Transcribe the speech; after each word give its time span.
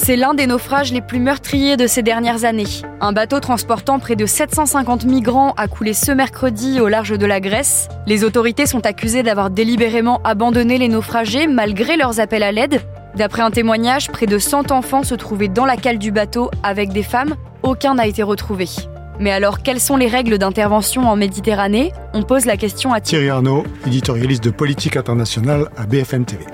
C'est 0.00 0.14
l'un 0.14 0.32
des 0.32 0.46
naufrages 0.46 0.92
les 0.92 1.00
plus 1.00 1.18
meurtriers 1.18 1.76
de 1.76 1.88
ces 1.88 2.02
dernières 2.02 2.44
années. 2.44 2.82
Un 3.00 3.12
bateau 3.12 3.40
transportant 3.40 3.98
près 3.98 4.14
de 4.14 4.26
750 4.26 5.04
migrants 5.04 5.52
a 5.56 5.66
coulé 5.66 5.92
ce 5.92 6.12
mercredi 6.12 6.80
au 6.80 6.86
large 6.86 7.18
de 7.18 7.26
la 7.26 7.40
Grèce. 7.40 7.88
Les 8.06 8.22
autorités 8.22 8.64
sont 8.64 8.86
accusées 8.86 9.24
d'avoir 9.24 9.50
délibérément 9.50 10.20
abandonné 10.22 10.78
les 10.78 10.88
naufragés 10.88 11.48
malgré 11.48 11.96
leurs 11.96 12.20
appels 12.20 12.44
à 12.44 12.52
l'aide. 12.52 12.80
D'après 13.16 13.42
un 13.42 13.50
témoignage, 13.50 14.08
près 14.08 14.26
de 14.26 14.38
100 14.38 14.70
enfants 14.70 15.02
se 15.02 15.16
trouvaient 15.16 15.48
dans 15.48 15.66
la 15.66 15.76
cale 15.76 15.98
du 15.98 16.12
bateau 16.12 16.48
avec 16.62 16.90
des 16.90 17.02
femmes. 17.02 17.34
Aucun 17.64 17.96
n'a 17.96 18.06
été 18.06 18.22
retrouvé. 18.22 18.66
Mais 19.18 19.32
alors, 19.32 19.62
quelles 19.64 19.80
sont 19.80 19.96
les 19.96 20.06
règles 20.06 20.38
d'intervention 20.38 21.08
en 21.08 21.16
Méditerranée? 21.16 21.92
On 22.14 22.22
pose 22.22 22.46
la 22.46 22.56
question 22.56 22.92
à 22.92 23.00
Thierry 23.00 23.30
Arnaud, 23.30 23.64
éditorialiste 23.84 24.44
de 24.44 24.50
politique 24.50 24.96
internationale 24.96 25.68
à 25.76 25.86
BFM 25.86 26.24
TV. 26.24 26.44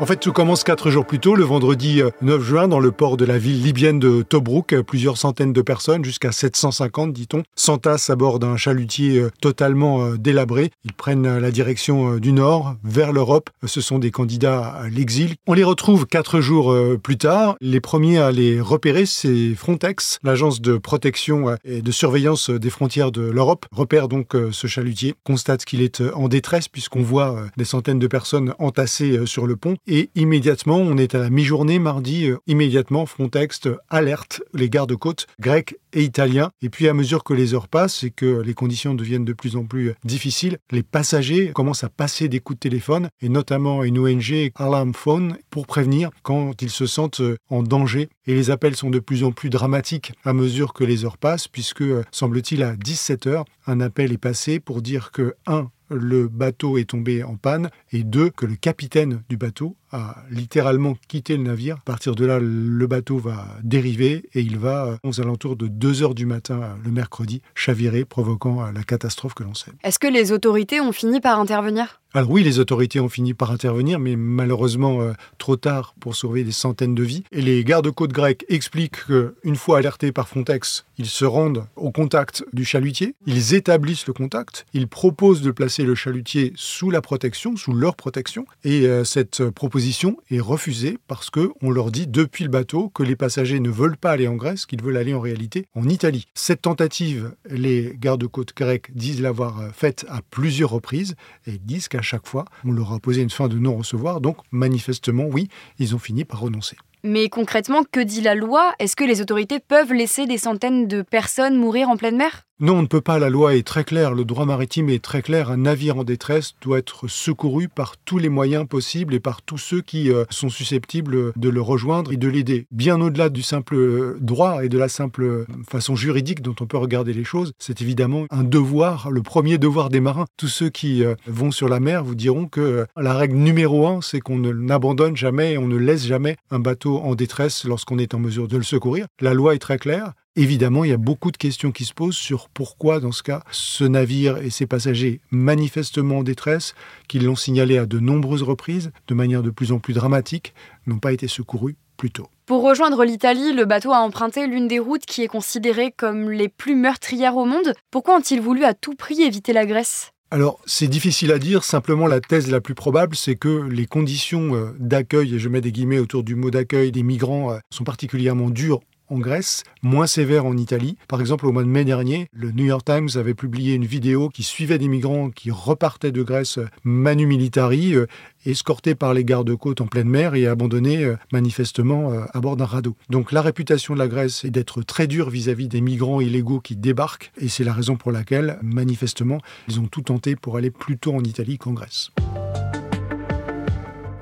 En 0.00 0.06
fait, 0.06 0.16
tout 0.16 0.32
commence 0.32 0.64
quatre 0.64 0.90
jours 0.90 1.06
plus 1.06 1.20
tôt, 1.20 1.36
le 1.36 1.44
vendredi 1.44 2.02
9 2.20 2.34
euh, 2.34 2.42
juin, 2.42 2.66
dans 2.66 2.80
le 2.80 2.90
port 2.90 3.16
de 3.16 3.24
la 3.24 3.38
ville 3.38 3.62
libyenne 3.62 4.00
de 4.00 4.22
Tobruk. 4.22 4.74
Plusieurs 4.82 5.16
centaines 5.16 5.52
de 5.52 5.62
personnes, 5.62 6.04
jusqu'à 6.04 6.32
750, 6.32 7.12
dit-on, 7.12 7.44
s'entassent 7.54 8.10
à 8.10 8.16
bord 8.16 8.40
d'un 8.40 8.56
chalutier 8.56 9.20
euh, 9.20 9.30
totalement 9.40 10.04
euh, 10.04 10.16
délabré. 10.18 10.72
Ils 10.84 10.92
prennent 10.92 11.38
la 11.38 11.50
direction 11.52 12.16
du 12.16 12.32
nord, 12.32 12.74
vers 12.82 13.12
l'Europe. 13.12 13.50
Ce 13.64 13.80
sont 13.80 14.00
des 14.00 14.10
candidats 14.10 14.66
à 14.66 14.88
l'exil. 14.88 15.36
On 15.46 15.52
les 15.52 15.62
retrouve 15.62 16.06
quatre 16.06 16.40
jours 16.40 16.74
plus 17.02 17.16
tard. 17.16 17.56
Les 17.60 17.80
premiers 17.80 18.18
à 18.18 18.32
les 18.32 18.60
repérer, 18.60 19.06
c'est 19.06 19.54
Frontex, 19.54 20.18
l'agence 20.24 20.60
de 20.60 20.76
protection 20.76 21.56
et 21.64 21.82
de 21.82 21.92
surveillance 21.92 22.50
des 22.50 22.70
frontières 22.70 23.12
de 23.12 23.22
l'Europe. 23.22 23.66
Repère 23.70 24.08
donc 24.08 24.36
ce 24.50 24.66
chalutier, 24.66 25.14
constate 25.24 25.64
qu'il 25.64 25.82
est 25.82 26.02
en 26.14 26.28
détresse 26.28 26.68
puisqu'on 26.68 27.02
voit 27.02 27.44
des 27.56 27.64
centaines 27.64 27.98
de 27.98 28.06
personnes 28.06 28.54
entassées 28.58 29.24
sur 29.26 29.46
le 29.46 29.56
pont 29.56 29.76
et 29.86 30.10
immédiatement, 30.14 30.78
on 30.78 30.96
est 30.96 31.14
à 31.14 31.18
la 31.18 31.30
mi-journée, 31.30 31.78
mardi, 31.78 32.26
euh, 32.26 32.38
immédiatement, 32.46 33.06
Frontex 33.06 33.60
alerte 33.90 34.42
les 34.54 34.70
gardes-côtes 34.70 35.26
grecs 35.40 35.76
et 35.92 36.02
italiens. 36.02 36.50
Et 36.62 36.70
puis 36.70 36.88
à 36.88 36.94
mesure 36.94 37.24
que 37.24 37.34
les 37.34 37.54
heures 37.54 37.68
passent 37.68 38.02
et 38.02 38.10
que 38.10 38.40
les 38.40 38.54
conditions 38.54 38.94
deviennent 38.94 39.24
de 39.24 39.32
plus 39.32 39.56
en 39.56 39.64
plus 39.64 39.94
difficiles, 40.04 40.58
les 40.70 40.82
passagers 40.82 41.52
commencent 41.52 41.84
à 41.84 41.88
passer 41.88 42.28
des 42.28 42.40
coups 42.40 42.58
de 42.58 42.68
téléphone, 42.68 43.08
et 43.20 43.28
notamment 43.28 43.84
une 43.84 43.98
ONG 43.98 44.50
Alarm 44.54 44.94
Phone, 44.94 45.36
pour 45.50 45.66
prévenir 45.66 46.10
quand 46.22 46.62
ils 46.62 46.70
se 46.70 46.86
sentent 46.86 47.20
euh, 47.20 47.36
en 47.50 47.62
danger. 47.62 48.08
Et 48.26 48.34
les 48.34 48.50
appels 48.50 48.74
sont 48.74 48.90
de 48.90 48.98
plus 48.98 49.22
en 49.22 49.32
plus 49.32 49.50
dramatiques 49.50 50.12
à 50.24 50.32
mesure 50.32 50.72
que 50.72 50.84
les 50.84 51.04
heures 51.04 51.18
passent, 51.18 51.48
puisque, 51.48 51.82
euh, 51.82 52.04
semble-t-il, 52.10 52.62
à 52.62 52.74
17 52.76 53.26
heures, 53.26 53.44
un 53.66 53.80
appel 53.80 54.12
est 54.12 54.18
passé 54.18 54.60
pour 54.60 54.80
dire 54.80 55.10
que, 55.12 55.34
un, 55.46 55.70
le 55.90 56.28
bateau 56.28 56.78
est 56.78 56.88
tombé 56.88 57.22
en 57.22 57.36
panne 57.36 57.70
et 57.92 58.02
deux, 58.02 58.30
que 58.30 58.46
le 58.46 58.56
capitaine 58.56 59.22
du 59.28 59.36
bateau 59.36 59.76
a 59.94 60.16
littéralement 60.30 60.96
quitté 61.08 61.36
le 61.36 61.44
navire. 61.44 61.76
À 61.76 61.84
partir 61.84 62.16
de 62.16 62.26
là, 62.26 62.38
le 62.40 62.86
bateau 62.86 63.18
va 63.18 63.46
dériver 63.62 64.24
et 64.34 64.40
il 64.40 64.58
va, 64.58 64.86
euh, 64.86 64.96
aux 65.04 65.20
alentours 65.20 65.56
de 65.56 65.68
2 65.68 66.02
heures 66.02 66.14
du 66.14 66.26
matin 66.26 66.60
euh, 66.62 66.74
le 66.84 66.90
mercredi, 66.90 67.42
chavirer, 67.54 68.04
provoquant 68.04 68.60
euh, 68.60 68.72
la 68.72 68.82
catastrophe 68.82 69.34
que 69.34 69.44
l'on 69.44 69.54
sait. 69.54 69.70
Est-ce 69.84 70.00
que 70.00 70.08
les 70.08 70.32
autorités 70.32 70.80
ont 70.80 70.92
fini 70.92 71.20
par 71.20 71.38
intervenir? 71.38 72.00
Alors 72.12 72.30
oui, 72.30 72.44
les 72.44 72.60
autorités 72.60 73.00
ont 73.00 73.08
fini 73.08 73.34
par 73.34 73.50
intervenir, 73.50 73.98
mais 73.98 74.14
malheureusement 74.14 75.00
trop 75.38 75.56
tard 75.56 75.96
pour 75.98 76.14
sauver 76.14 76.44
des 76.44 76.52
centaines 76.52 76.94
de 76.94 77.02
vies. 77.02 77.24
Et 77.32 77.42
les 77.42 77.64
gardes-côtes 77.64 78.12
grecs 78.12 78.44
expliquent 78.48 79.04
qu'une 79.06 79.56
fois 79.56 79.78
alertés 79.78 80.12
par 80.12 80.28
Frontex, 80.28 80.84
ils 80.96 81.08
se 81.08 81.24
rendent 81.24 81.66
au 81.74 81.90
contact 81.90 82.44
du 82.52 82.64
chalutier, 82.64 83.16
ils 83.26 83.54
établissent 83.54 84.06
le 84.06 84.12
contact, 84.12 84.64
ils 84.74 84.86
proposent 84.86 85.42
de 85.42 85.50
placer 85.50 85.82
le 85.82 85.96
chalutier 85.96 86.52
sous 86.54 86.92
la 86.92 87.00
protection, 87.00 87.56
sous 87.56 87.72
leur 87.72 87.96
protection, 87.96 88.46
et 88.62 88.86
cette 89.02 89.50
proposition 89.50 89.83
est 90.30 90.40
refusée 90.40 90.98
parce 91.08 91.30
que 91.30 91.52
on 91.62 91.70
leur 91.70 91.90
dit 91.90 92.06
depuis 92.06 92.44
le 92.44 92.50
bateau 92.50 92.88
que 92.88 93.02
les 93.02 93.16
passagers 93.16 93.60
ne 93.60 93.70
veulent 93.70 93.96
pas 93.96 94.12
aller 94.12 94.28
en 94.28 94.36
Grèce, 94.36 94.66
qu'ils 94.66 94.82
veulent 94.82 94.96
aller 94.96 95.14
en 95.14 95.20
réalité 95.20 95.66
en 95.74 95.88
Italie. 95.88 96.26
Cette 96.34 96.62
tentative, 96.62 97.34
les 97.48 97.94
gardes-côtes 97.98 98.56
grecs 98.56 98.94
disent 98.94 99.20
l'avoir 99.20 99.60
euh, 99.60 99.70
faite 99.70 100.06
à 100.08 100.22
plusieurs 100.22 100.70
reprises 100.70 101.16
et 101.46 101.58
disent 101.58 101.88
qu'à 101.88 102.02
chaque 102.02 102.26
fois, 102.26 102.46
on 102.64 102.72
leur 102.72 102.92
a 102.92 102.98
posé 102.98 103.22
une 103.22 103.30
fin 103.30 103.48
de 103.48 103.58
non-recevoir. 103.58 104.20
Donc, 104.20 104.38
manifestement, 104.50 105.24
oui, 105.24 105.48
ils 105.78 105.94
ont 105.94 105.98
fini 105.98 106.24
par 106.24 106.40
renoncer. 106.40 106.76
Mais 107.06 107.28
concrètement, 107.28 107.84
que 107.84 108.00
dit 108.00 108.22
la 108.22 108.34
loi? 108.34 108.72
Est-ce 108.78 108.96
que 108.96 109.04
les 109.04 109.20
autorités 109.20 109.60
peuvent 109.60 109.92
laisser 109.92 110.26
des 110.26 110.38
centaines 110.38 110.88
de 110.88 111.02
personnes 111.02 111.54
mourir 111.54 111.90
en 111.90 111.98
pleine 111.98 112.16
mer? 112.16 112.46
Non, 112.60 112.78
on 112.78 112.82
ne 112.82 112.86
peut 112.86 113.00
pas, 113.00 113.18
la 113.18 113.30
loi 113.30 113.56
est 113.56 113.66
très 113.66 113.82
claire, 113.82 114.14
le 114.14 114.24
droit 114.24 114.46
maritime 114.46 114.88
est 114.88 115.02
très 115.02 115.22
clair, 115.22 115.50
un 115.50 115.56
navire 115.56 115.98
en 115.98 116.04
détresse 116.04 116.54
doit 116.62 116.78
être 116.78 117.08
secouru 117.08 117.68
par 117.68 117.96
tous 117.96 118.18
les 118.18 118.28
moyens 118.28 118.64
possibles 118.68 119.12
et 119.12 119.18
par 119.18 119.42
tous 119.42 119.58
ceux 119.58 119.80
qui 119.80 120.12
euh, 120.12 120.24
sont 120.30 120.50
susceptibles 120.50 121.32
de 121.34 121.48
le 121.48 121.60
rejoindre 121.60 122.12
et 122.12 122.16
de 122.16 122.28
l'aider. 122.28 122.68
Bien 122.70 123.00
au-delà 123.00 123.28
du 123.28 123.42
simple 123.42 123.74
euh, 123.74 124.16
droit 124.20 124.64
et 124.64 124.68
de 124.68 124.78
la 124.78 124.88
simple 124.88 125.24
euh, 125.24 125.46
façon 125.68 125.96
juridique 125.96 126.42
dont 126.42 126.54
on 126.60 126.66
peut 126.66 126.76
regarder 126.76 127.12
les 127.12 127.24
choses, 127.24 127.54
c'est 127.58 127.82
évidemment 127.82 128.26
un 128.30 128.44
devoir, 128.44 129.10
le 129.10 129.22
premier 129.22 129.58
devoir 129.58 129.88
des 129.88 130.00
marins. 130.00 130.26
Tous 130.36 130.46
ceux 130.46 130.70
qui 130.70 131.02
vont 131.26 131.50
sur 131.50 131.68
la 131.68 131.80
mer 131.80 132.04
vous 132.04 132.14
diront 132.14 132.46
que 132.46 132.86
la 132.96 133.14
règle 133.14 133.34
numéro 133.34 133.88
un, 133.88 134.00
c'est 134.00 134.20
qu'on 134.20 134.38
n'abandonne 134.38 135.16
jamais, 135.16 135.58
on 135.58 135.66
ne 135.66 135.76
laisse 135.76 136.06
jamais 136.06 136.36
un 136.52 136.60
bateau 136.60 136.93
en 137.02 137.14
détresse 137.14 137.64
lorsqu'on 137.64 137.98
est 137.98 138.14
en 138.14 138.18
mesure 138.18 138.48
de 138.48 138.56
le 138.56 138.62
secourir. 138.62 139.06
La 139.20 139.34
loi 139.34 139.54
est 139.54 139.58
très 139.58 139.78
claire, 139.78 140.12
Évidemment, 140.36 140.82
il 140.82 140.90
y 140.90 140.94
a 140.94 140.96
beaucoup 140.96 141.30
de 141.30 141.36
questions 141.36 141.70
qui 141.70 141.84
se 141.84 141.94
posent 141.94 142.16
sur 142.16 142.48
pourquoi, 142.48 142.98
dans 142.98 143.12
ce 143.12 143.22
cas, 143.22 143.44
ce 143.52 143.84
navire 143.84 144.38
et 144.38 144.50
ses 144.50 144.66
passagers 144.66 145.20
manifestement 145.30 146.18
en 146.18 146.22
détresse, 146.24 146.74
qui 147.06 147.20
l'ont 147.20 147.36
signalé 147.36 147.78
à 147.78 147.86
de 147.86 148.00
nombreuses 148.00 148.42
reprises, 148.42 148.90
de 149.06 149.14
manière 149.14 149.44
de 149.44 149.50
plus 149.50 149.70
en 149.70 149.78
plus 149.78 149.94
dramatique, 149.94 150.52
n'ont 150.88 150.98
pas 150.98 151.12
été 151.12 151.28
secourus 151.28 151.76
plus 151.96 152.10
tôt. 152.10 152.26
Pour 152.46 152.64
rejoindre 152.64 153.04
l'Italie, 153.04 153.52
le 153.52 153.64
bateau 153.64 153.92
a 153.92 154.00
emprunté 154.00 154.48
l'une 154.48 154.66
des 154.66 154.80
routes 154.80 155.06
qui 155.06 155.22
est 155.22 155.28
considérée 155.28 155.94
comme 155.96 156.32
les 156.32 156.48
plus 156.48 156.74
meurtrières 156.74 157.36
au 157.36 157.44
monde. 157.44 157.72
Pourquoi 157.92 158.16
ont-ils 158.16 158.40
voulu 158.40 158.64
à 158.64 158.74
tout 158.74 158.96
prix 158.96 159.22
éviter 159.22 159.52
la 159.52 159.66
Grèce? 159.66 160.10
Alors, 160.34 160.58
c'est 160.66 160.88
difficile 160.88 161.30
à 161.30 161.38
dire. 161.38 161.62
Simplement, 161.62 162.08
la 162.08 162.20
thèse 162.20 162.50
la 162.50 162.60
plus 162.60 162.74
probable, 162.74 163.14
c'est 163.14 163.36
que 163.36 163.68
les 163.70 163.86
conditions 163.86 164.56
euh, 164.56 164.74
d'accueil, 164.80 165.36
et 165.36 165.38
je 165.38 165.48
mets 165.48 165.60
des 165.60 165.70
guillemets 165.70 166.00
autour 166.00 166.24
du 166.24 166.34
mot 166.34 166.50
d'accueil 166.50 166.90
des 166.90 167.04
migrants, 167.04 167.52
euh, 167.52 167.58
sont 167.70 167.84
particulièrement 167.84 168.50
dures 168.50 168.80
en 169.08 169.18
Grèce, 169.18 169.64
moins 169.82 170.06
sévère 170.06 170.46
en 170.46 170.56
Italie. 170.56 170.96
Par 171.08 171.20
exemple, 171.20 171.46
au 171.46 171.52
mois 171.52 171.62
de 171.62 171.68
mai 171.68 171.84
dernier, 171.84 172.28
le 172.32 172.52
New 172.52 172.64
York 172.64 172.84
Times 172.84 173.08
avait 173.16 173.34
publié 173.34 173.74
une 173.74 173.84
vidéo 173.84 174.28
qui 174.28 174.42
suivait 174.42 174.78
des 174.78 174.88
migrants 174.88 175.30
qui 175.30 175.50
repartaient 175.50 176.12
de 176.12 176.22
Grèce 176.22 176.58
manu 176.84 177.26
militari, 177.26 177.94
euh, 177.94 178.06
escortés 178.46 178.94
par 178.94 179.14
les 179.14 179.24
gardes-côtes 179.24 179.80
en 179.80 179.86
pleine 179.86 180.08
mer 180.08 180.34
et 180.34 180.46
abandonnés 180.46 181.04
euh, 181.04 181.16
manifestement 181.32 182.12
euh, 182.12 182.24
à 182.32 182.40
bord 182.40 182.56
d'un 182.56 182.64
radeau. 182.64 182.96
Donc 183.10 183.32
la 183.32 183.42
réputation 183.42 183.94
de 183.94 183.98
la 183.98 184.08
Grèce 184.08 184.44
est 184.44 184.50
d'être 184.50 184.82
très 184.82 185.06
dure 185.06 185.30
vis-à-vis 185.30 185.68
des 185.68 185.80
migrants 185.80 186.20
illégaux 186.20 186.60
qui 186.60 186.76
débarquent 186.76 187.32
et 187.38 187.48
c'est 187.48 187.64
la 187.64 187.72
raison 187.72 187.96
pour 187.96 188.12
laquelle, 188.12 188.58
manifestement, 188.62 189.38
ils 189.68 189.80
ont 189.80 189.86
tout 189.86 190.02
tenté 190.02 190.36
pour 190.36 190.56
aller 190.56 190.70
plus 190.70 190.98
tôt 190.98 191.14
en 191.14 191.24
Italie 191.24 191.58
qu'en 191.58 191.72
Grèce. 191.72 192.10